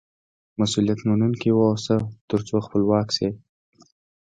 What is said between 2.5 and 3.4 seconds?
خپلواک سې.